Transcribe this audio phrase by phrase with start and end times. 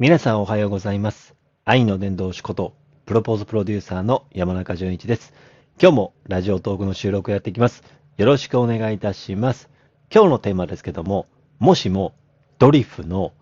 [0.00, 1.34] 皆さんおはようございます。
[1.64, 2.72] 愛の伝道師こと、
[3.04, 5.34] プロポーズプロデューサーの山中淳一です。
[5.82, 7.82] 今日もラジオトークの収録をやっていきます。
[8.16, 9.68] よろしくお願いいたします。
[10.14, 11.26] 今日のテーマですけども、
[11.58, 12.14] もしも
[12.60, 13.32] ドリフの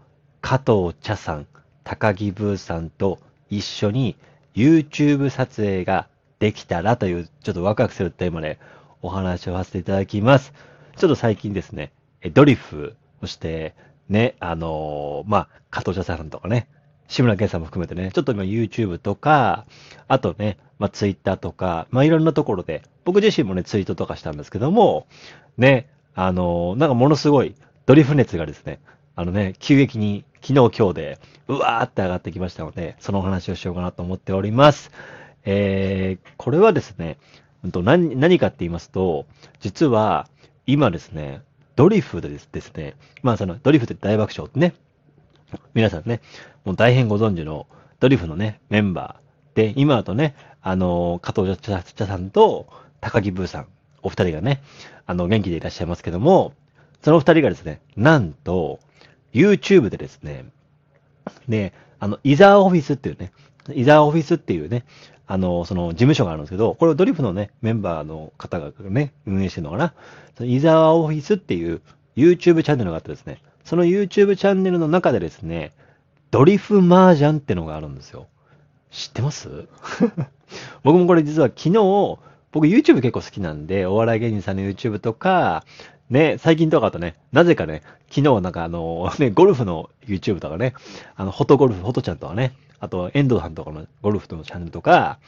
[0.40, 1.46] 加藤茶さん、
[1.84, 3.18] 高木ブーさんと
[3.50, 4.16] 一緒に
[4.54, 8.58] YouTube 撮影ができたらというちょっとワクワクするテーマで
[9.02, 10.54] お話をさせていただきます。
[10.96, 11.92] ちょっと最近ですね、
[12.32, 13.74] ドリフをして、
[14.08, 16.68] ね、あのーまあ、加藤茶さんとかね、
[17.08, 19.66] 志村けんさんも含めてね、ちょっと今 YouTube とか、
[20.08, 25.06] あとね、まあ、Twitter とか、まあ、いろんなところで、僕自身もね、ツイートとかしたんですけども、
[25.56, 27.54] ね、あのーなんかものすごい
[27.86, 28.80] ドリフ熱がですね、
[29.14, 31.18] あのね、急激に昨日今日で、
[31.48, 34.90] うわーって上がってきましたので、そのお話をしようかなと思っております。
[35.44, 37.18] えー、これはですね、
[37.62, 39.26] 何何かって言いますと、
[39.60, 40.28] 実は
[40.66, 41.42] 今ですね、
[41.76, 44.74] ドリフでですね、まあそのドリフで大爆笑ってね、
[45.74, 46.20] 皆さんね、
[46.64, 47.66] もう大変ご存知の
[48.00, 52.66] ドリフのね、メンバーで、今だとね、あの、加藤茶さんと
[53.00, 53.66] 高木ブーさん、
[54.02, 54.62] お二人がね、
[55.06, 56.54] あの、元気でいらっしゃいますけども、
[57.02, 58.80] その二人がですね、なんと、
[59.32, 60.46] YouTube でですね、
[61.48, 63.32] で、あの、イザーオフィスっていうね、
[63.74, 64.84] イザーオフィスっていうね、
[65.26, 69.94] あの、その事務所があるんですけど、これドリフのね、メンバーの方がね、運営してるのかな。
[70.36, 71.80] そのイザーオフィスっていう
[72.16, 75.72] YouTube チャンネルがあってですね、その YouTube チャンネルの中でですね、
[76.30, 78.26] ドリフ麻雀ってのがあるんですよ。
[78.90, 79.66] 知ってます？
[80.84, 82.18] 僕もこれ実は昨日、
[82.52, 85.64] 僕 YouTube 結構好きなんで、お笑い芸人さんの YouTube とか、
[86.08, 90.74] ね、最近とかだとね、なぜかね、昨日はなんかあの、ね、ゴルフの YouTube とかね、
[91.16, 95.18] あの、フォトゴルフ、フォトちゃんとかね、あと、遠藤さんとかのゴルフのチャンネルとか、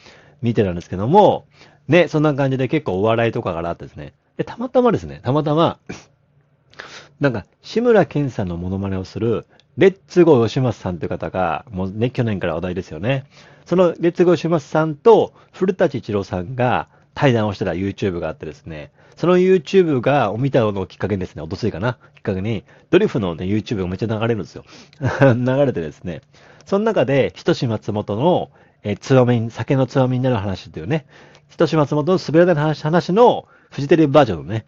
[0.43, 1.47] 見てたんですけども、
[1.89, 5.79] ね、そんな感じで結構お笑いとかからあってですね、で、たまたまですね、たまたま、
[7.21, 13.25] なんか、志村けんさんのモノマネをする、レッツゴー吉松さんという方が、もうね、去年から話題ですよね。
[13.65, 24.65] そのレッツゴー吉松さんと古舘一郎さんが対談をしてた YouTube があってですね、その YouTube が、を見たのをきっかけにですね、おとついかな、きっかけに、ドリフのね、YouTube がめっちゃ流れるんですよ。
[25.35, 26.23] 流れてですね、
[26.67, 28.51] その中で、ひとし松本の、
[28.85, 31.05] えー、つまみ、酒のつまみになる話っていうね、
[31.49, 34.67] ひとし松本の滑らない話話の、フジテレビバージョンのね、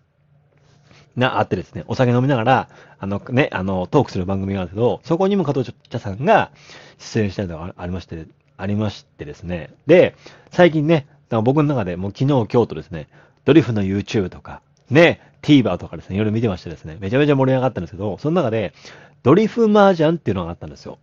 [1.16, 2.68] があってですね、お酒飲みながら、
[2.98, 6.50] あのね、あの、トークする番組があるけど、そこにも加藤茶さんが
[6.98, 9.70] 出演したのがありまして、ありましてですね。
[9.86, 10.16] で、
[10.50, 13.08] 最近ね、僕の中でもう昨日、今日とですね、
[13.44, 18.74] ドリフの YouTube とか、ね、TVer とかですね、いろいろ見てましてですね、めちゃめちゃ盛り上がったんですけど、その中で、
[19.22, 20.98] ドリフ麻雀っていうのがあったんですよ。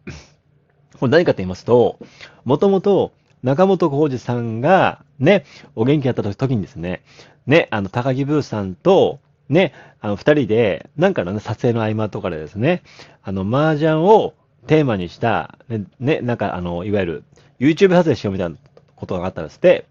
[1.00, 2.00] これ何かと言いますと、
[2.46, 3.12] もともと
[3.44, 5.46] 中本浩二さんがね、
[5.76, 7.04] お元気だった時にですね、
[7.46, 12.84] ね、あの、高木ブーさんと、ね、あの、二人で、なんかのね、撮影の合間とかでですね、
[13.24, 14.34] あの、麻雀を
[14.66, 17.24] テーマにした、ね、ね、なんかあの、いわゆる
[17.60, 18.56] YouTube 撮影しようみたいな
[18.96, 19.86] ことがあったんですって、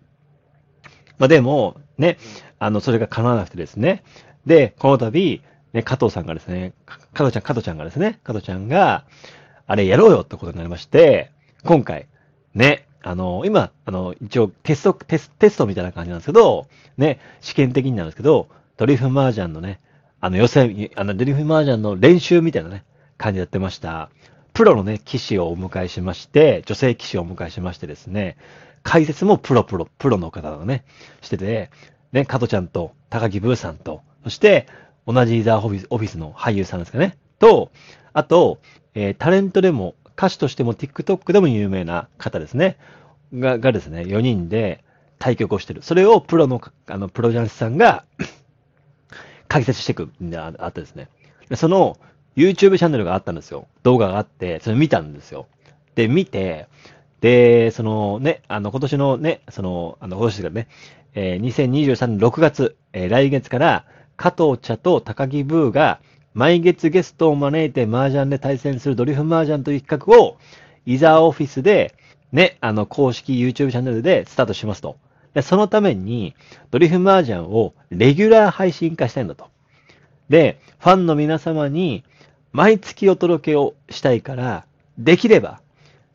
[1.19, 2.19] まあでも、ね、
[2.59, 4.03] あの、それが叶わなくてですね、
[4.47, 9.05] で、この度、ね、加藤さんがですね、加藤ちゃん、加藤ちゃんがですね、加藤ちゃんが、
[9.67, 11.31] あれやろうよってことになりまして、
[11.65, 12.07] 今回、
[12.55, 16.67] ね、あの、今、あの、一応テスト、テステストみたいな感じなんですけど、
[16.97, 19.81] ね、試験的になるんですけど、ドリフ麻雀のね、
[20.21, 22.85] あの予選、あのドリフ麻雀の練習みたいなね、
[23.19, 24.11] 感じでやってました。
[24.55, 28.37] プロのね、騎士をお迎えしまして、女性騎士をお迎えしましてですね、
[28.87, 30.85] 解説もプロプロ、プロの方がね、
[31.21, 31.71] してて、
[32.13, 34.69] ね、加藤ちゃんと高木ブーさんと、そして、
[35.09, 37.73] 同じザーオフィスオフィスの俳優さんですかね、と、
[38.13, 38.61] あと、
[38.95, 42.79] えータレントでも、歌手としても TikTok でも有名な方ですね、
[43.35, 44.85] が、がですね、4人で
[45.19, 45.83] 対局をしてる。
[45.83, 48.05] それをプロの、あの、プロ雀士さんが、
[49.49, 51.09] 解説していくんでああってですね。
[51.57, 51.99] その
[52.37, 53.67] YouTube チャンネルがあったんですよ。
[53.83, 55.47] 動画があって、それ見たんですよ。
[55.97, 56.69] で、見て、
[57.21, 60.69] で、そのね、あの、今年のね、その、あの、今年ですからね、
[61.15, 63.85] えー2023年6月、えー来月から、
[64.17, 66.01] 加藤茶と高木ブーが、
[66.35, 70.37] 毎月ゲストを招いて麻雀で対戦するドリフ麻雀という企画を、
[70.85, 71.95] イザーオフィスで、
[72.33, 74.97] ね、あの、公式 YouTube チャンネルでスタートしますと。
[75.33, 76.35] で、そのために、
[76.71, 79.49] ドリフ麻雀をレギュラー配信化したいんだと。
[80.29, 82.05] で、ファンの皆様に
[82.53, 84.67] 毎月お届けをしたいから、
[84.99, 85.61] できれば、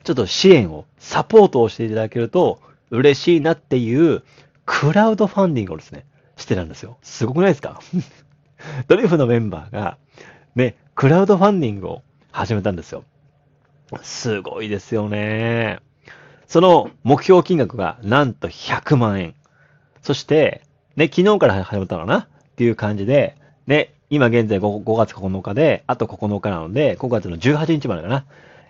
[0.04, 2.60] ちょっと支援を、サポートをしていただけると
[2.90, 4.24] 嬉しいなっていう、
[4.66, 6.06] クラウドファンディングをですね、
[6.38, 6.98] してたんですよ。
[7.02, 7.80] すごくないですか？
[8.88, 9.98] ドリフのメンバーが、
[10.56, 12.02] ね、クラウドファンディングを
[12.32, 13.04] 始めたんですよ。
[14.02, 15.80] すごいですよね。
[16.48, 19.36] その目標金額がなんと100万円。
[20.02, 20.64] そして、
[20.96, 22.20] ね、昨日から始まったのかな？
[22.20, 23.36] っていう感じで、
[23.68, 28.26] ね、今現在 5, 5月9日で、あと9日なので、5月の18日までかな？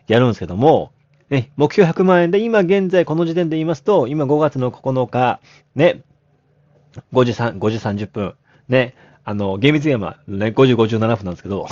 [0.07, 0.91] やるんですけども、
[1.31, 5.39] ね、目標100万円で、今現在この時点で言いますと、今5月の9日、
[5.75, 6.01] ね、
[7.13, 8.35] 5時3、5時30分、
[8.67, 11.67] ね、あの、厳密にはね、5時57分なんですけど、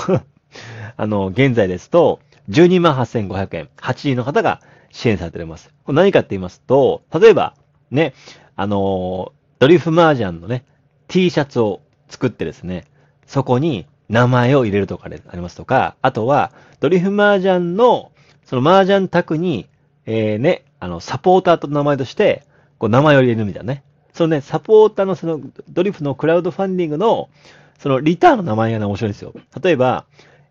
[0.96, 4.62] あの、現在ですと、12万8500円、8人の方が
[4.92, 5.74] 支援されております。
[5.84, 7.54] これ何かって言いますと、例えば、
[7.92, 8.14] ね、
[8.56, 10.64] あの、ドリフマージャンのね、
[11.10, 12.86] T シャツを作ってですね、
[13.26, 18.14] そこに名前を入れるとかでありますとか、あとは、ドリフマージャンの、
[18.50, 19.68] そのマージャン宅に、
[20.08, 22.42] えー、ね、あの、サポーターと名前として、
[22.80, 23.84] こう名前を入れるみたいなね。
[24.12, 27.30] そのね、サポーターのその、ドリフのクラウドファンディングの、
[27.78, 29.36] そのリターンの名前がね、面白いんですよ。
[29.62, 30.06] 例えば、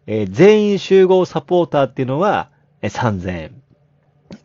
[0.07, 2.51] えー、全員集合サポーターっていうのは、
[2.83, 3.63] えー、3000円。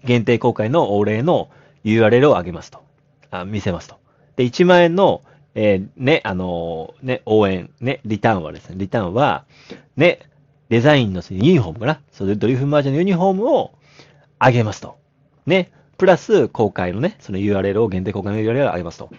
[0.04, 1.52] 限定公開のお礼の
[1.84, 2.84] URL をあげますと。
[3.30, 3.98] あ、見せますと。
[4.36, 5.22] で、1万円の、
[5.54, 9.46] えー、ね、あのー、ね、応援、ね、リターンはですね、リターンは、
[9.96, 10.22] ね、
[10.70, 12.02] デザインのユニフォームかな？
[12.12, 13.72] それでドリフマージャンのユニフォームを
[14.40, 14.98] あげますと。
[15.46, 19.10] ね、プラス公開のね、その URL を限定公開の URL をあげますと。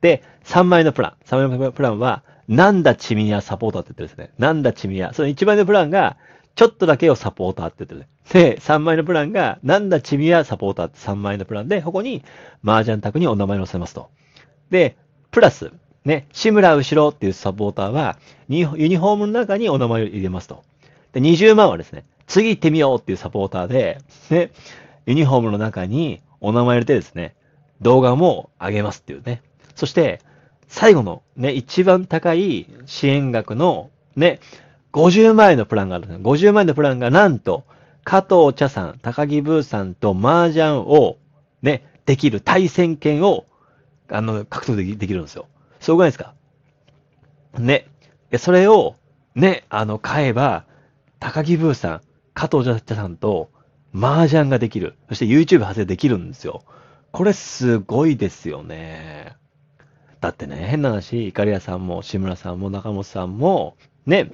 [0.00, 1.24] で、3万円のプラン。
[1.26, 4.34] 3万円のプランは、なんだチミヤサポーターって言ってるんですね。
[4.38, 5.12] なんだチミヤ。
[5.12, 6.16] その1万円のプランが、
[6.54, 8.06] ちょっとだけをサポーターって言ってる。
[8.32, 12.24] で、3万円のプランが、なんだチミヤサポーターって3万円のプランで、ここに、
[12.64, 14.10] 麻雀卓にお名前を載せますと。
[14.70, 14.96] で、
[15.30, 15.70] プラス、
[16.04, 20.64] ね、志村後ろっていうサポーターは、ユニフォームの中にお名前を入れますと。
[21.12, 23.98] で、20万はですね、次行ってみようっていうサポーターで、
[24.30, 24.50] ね、
[25.06, 27.34] ユニフォームの中にお名前入れてですね、
[27.80, 29.42] 動画も上げますっていうね。
[29.74, 30.20] そして、
[30.68, 34.40] 最後のね、一番高い支援額のね、
[34.92, 36.20] 50万円のプランがあるんです。
[36.20, 37.64] 50万円のプランがなんと、
[38.04, 41.18] 加藤茶さん、高木ブーさんと麻雀を
[41.62, 43.46] ね、できる対戦権を、
[44.10, 45.46] あの、獲得できできるんですよ。
[45.80, 46.34] すごくないですか？
[47.58, 47.86] ね。
[48.38, 48.96] それを、
[49.34, 50.64] ね、あの、買えば、
[51.22, 52.00] 高木ブーさん、
[52.34, 53.52] 加藤茶さんと
[53.94, 54.96] 麻雀ができる。
[55.08, 56.64] そして YouTube 発生できるんですよ。
[57.12, 59.36] これすごいですよね。
[60.20, 64.32] だってね、変な話、イカリアさんも志村さんも中本さんも、ね、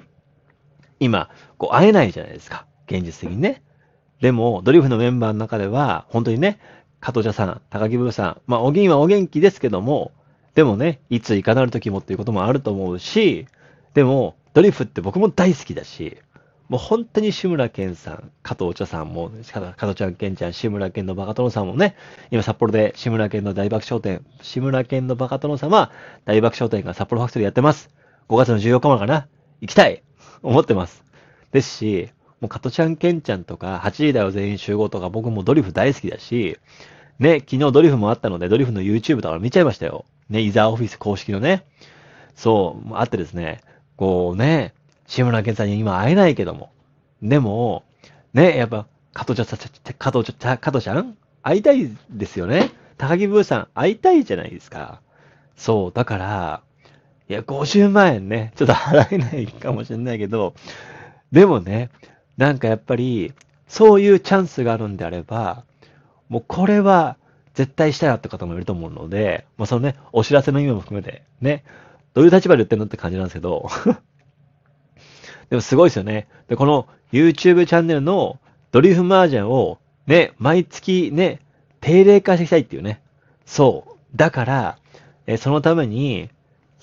[0.98, 2.64] 今、こう会えないじゃないですか。
[2.86, 3.62] 現実的にね。
[4.22, 6.58] でも、ドリフのメンバーの中では、本当にね、
[7.00, 10.12] 加藤茶さん、高木ブーさん、まあ、お銀はお元気ですけども、
[10.54, 13.46] でもね、いついかなる時もっていうこともあると思うし、
[13.92, 16.16] でも、ドリフって僕も大好きだし、
[16.68, 21.96] もう本当に志村けんさん、加藤茶さんも、加藤ちゃんけんちゃん、志村けんのバカ殿さんもね、
[22.30, 25.90] 今札幌で志村けんの大爆笑店、志村けんのバカ殿様、
[26.26, 27.88] 大爆笑店が札幌ファクトリーやってます。
[28.28, 29.28] 5月の14日までかな
[29.62, 30.02] 行きたい
[30.42, 31.04] 思ってます。
[31.52, 32.10] ですし、
[32.40, 36.58] もう加トちゃんけんちゃんとか、8時だよ全員集合とか、僕もドリフ大好きだし、
[37.18, 40.04] ね、昨日ドリフもあったので、ドリフの YouTube とか見ちゃいましたよ。
[40.28, 41.64] ね、イザーオフィス公式のね。
[42.34, 43.62] そう、あってですね、
[43.96, 44.74] こうね、
[45.08, 46.70] 志村けんさんに今会えないけども。
[47.22, 47.82] でも、
[48.34, 49.58] ね、やっぱ、加藤ちゃん、
[49.98, 52.70] 加藤ちゃん、加藤ちゃん会いたいですよね。
[52.98, 55.00] 高木ブーさん会いたいじゃないですか。
[55.56, 56.62] そう、だから、
[57.28, 60.54] いや、50万円ね、ちょっと払えないかもしれないけど、
[61.32, 61.90] でもね、
[62.36, 63.32] なんかやっぱり、
[63.66, 65.64] そういうチャンスがあるんであれば、
[66.28, 67.16] もうこれは
[67.54, 71.64] 絶対したいなって方もいると思うので、まあそのね、お知らせの意味も含めて、ね、
[72.12, 73.68] どういう立場で言ってんのって感じなんですけど、
[75.50, 76.28] でもすごいですよね。
[76.48, 78.38] で、この YouTube チャンネルの
[78.70, 81.40] ドリフマージャンをね、毎月ね、
[81.80, 83.00] 定例化していきたいっていうね。
[83.46, 84.16] そう。
[84.16, 84.78] だから、
[85.26, 86.30] えそのために、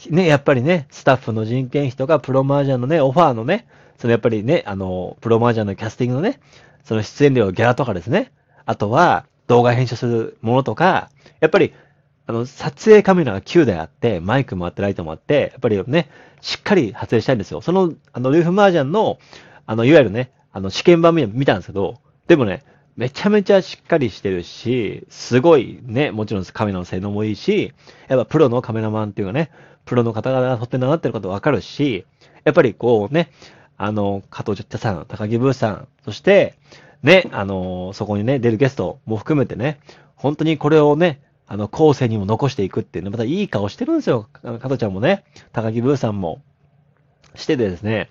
[0.09, 3.67] ね、やっぱりね、スタッフの人件費とか、プロマージャンのね、オファーのね、
[3.97, 6.39] そのやっぱりね、あの、プロマージャンのキャスティングのね、
[6.83, 8.31] その出演料、ギャラとかですね。
[8.65, 11.73] あとは、動画編集するものとか、やっぱり、
[12.27, 16.09] あの、撮影カメラが9台あって、マイクもあって、ライトもあって、やっぱりね、
[16.41, 17.61] しっかり撮影したいんですよ。
[17.61, 19.19] その、あの、ルーフマージャンの、
[19.65, 22.63] あの、いわゆるね、あの、試験版見たんですけど、でもね、
[22.95, 27.73] めちゃめちゃしっかりしてるし、すごいね、もちろんカメラの性能もいいし、
[28.07, 29.51] やっぱプロのカメラマンっていうかね、
[29.85, 32.05] プロの方々が撮ってんだなってることわかるし、
[32.45, 33.29] やっぱりこうね、
[33.77, 36.55] あの、加藤茶さん、高木ブーさん、そして、
[37.03, 39.79] ね、あの、そこにね、出るゲストも含めてね、
[40.15, 44.27] 本当にこれをね、あの、後世にも残していくっていうね、またいい顔してるんですよ。
[44.41, 46.41] 加藤ちゃんもね、高木ブーさんも、
[47.35, 48.09] しててですね、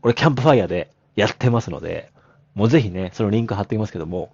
[0.00, 2.12] これキャンプファイヤーでやってますので、
[2.54, 4.32] もうぜひね、そのリンク貼っておきますけども、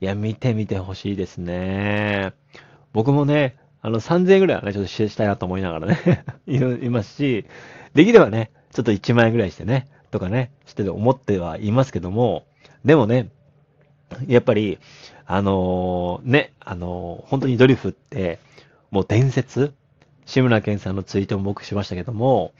[0.00, 2.32] いや、見てみてほしいですね。
[2.92, 7.46] 僕もね、あの、3000円ぐらいはね、ちょっとしたいなと思いながらね いますし、
[7.94, 12.44] できればね、ちょっと1万円ぐらいしてね、とかね、してて思ってはいますけども、
[12.84, 13.28] でもね、
[14.26, 14.78] やっぱり、
[15.30, 18.38] あのー、ね、あのー、本当にドリフって、
[18.90, 19.74] もう伝説？
[20.24, 22.52] 志村けんさんのツイートも僕しましたけども、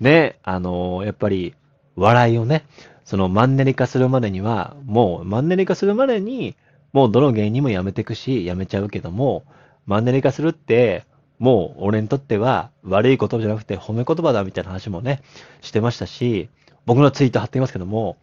[0.00, 1.54] ね、あのー、やっぱり、
[1.94, 2.64] 笑いをね、
[3.04, 6.56] そのマンネリ化するまでには、もうマンネリ化するまでに、
[6.92, 9.44] もうどの芸人も辞めてくし、辞めちゃうけども、
[9.86, 11.04] マンネリ化するって、
[11.38, 15.22] もう俺にとっては悪い言葉じゃなくて褒め言葉だみたいな話もね、
[15.60, 16.48] してましたし、
[16.84, 18.16] 僕のツイート貼っていますけども、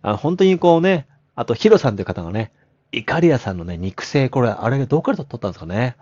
[0.00, 2.52] あ本当にこうね、あとヒロさんという方がね、
[2.92, 5.96] イカリアさんのね、肉声、これ、あれどこから撮ったんですかね。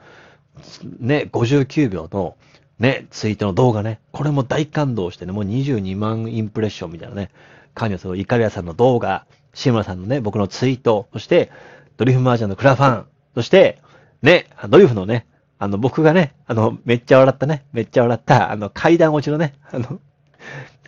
[0.98, 2.36] ね、59秒の
[2.78, 7.30] ね、ツイートの動画ね、これも大感動してね、もう22万インプレッションみたいなね、
[7.74, 11.50] 関与するイカリアさんの動画、志村さんのね、僕のツイート、そして、
[11.96, 13.78] ドリフマージャンのクラファン、そして、
[14.22, 15.26] ね、ドリフのね、
[15.58, 20.00] あの、僕がね、あの、めっちゃ笑ったね、めっちゃ笑った、あの、階段落ちのね、あの、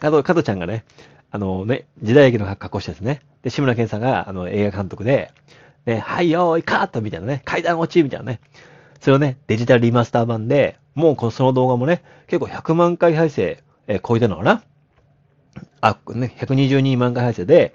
[0.01, 0.85] 加藤、加藤ちゃんがね、
[1.31, 5.33] あのね、時代劇の格好してですね、で、志村けんさんが、あの、映画監督で、
[5.87, 8.41] ね、はいよーい、カートみたいなね、階段落ちみたいなね、
[9.00, 14.62] それをね、デジタルリマスター版で、もうこのその動画もね、結構100万回再生、えー、超えたのかな？
[15.81, 17.75] あ、ね、122万回再生で、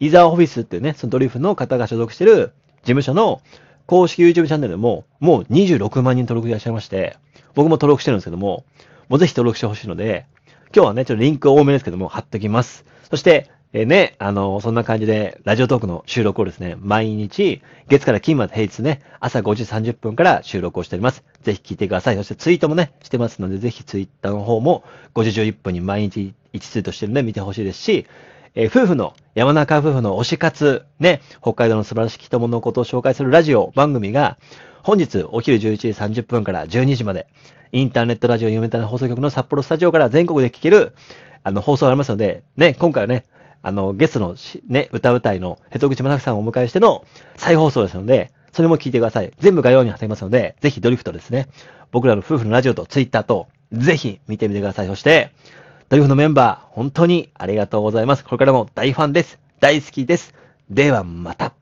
[0.00, 3.42] イザーオフィスっていうね、そのドリフの方が所属してる事務所の
[3.86, 7.16] 公式 YouTube チャンネルも、もう26万人登録いらっしゃいまして、
[7.54, 8.64] 僕も登録してるんですけども、
[9.08, 10.26] もうぜひ登録してほしいので、
[10.74, 12.84] 今日はね、ちょっとリンク多めですけども、貼っときます。
[13.10, 21.24] そして、えー、ね、あの、そんな感じで、ラジオトークの収録をですね、毎日、月から金まで平日ね、朝5時30分から収録をしております。
[21.42, 22.16] ぜひ聞いてください。
[22.16, 28.06] そしてツイートもね、してますので、ぜひツイッターの方も5時11分に毎日1ツイートしてるんで見てほしいですし、
[28.54, 34.36] えー、夫婦の、山中夫婦の推し活、ね、北海道の素晴らしき友のことを紹介するラジオ番組が、
[34.82, 35.88] 本日お昼11時
[36.20, 37.26] 30分から12時まで、
[37.72, 40.92] インターネットラジオ夢た放送局の札幌スタジオから全国で聴ける、
[41.42, 43.24] あの、放送がありますので、ね、今回はね、
[43.62, 44.36] あの、ゲストの
[44.68, 47.04] ね、歌うたいの瀬戸口正樹さんをお迎えしての
[47.36, 49.32] 再放送ですので、それも聞いてください。
[49.38, 51.48] 全部概要に挟みますので、ぜひドリフトですね。
[51.90, 54.86] 僕らの夫婦のラジオとツイッターと、ぜひ見てみてください。
[54.88, 55.30] そして、
[55.88, 58.24] ドリフトのメンバー、本当にありがとうございます。
[58.24, 59.38] これからも大ファンです。
[59.60, 60.34] 大好きです。
[60.68, 61.61] ではまた。